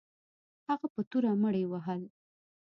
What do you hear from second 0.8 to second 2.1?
په توره مړي وهل.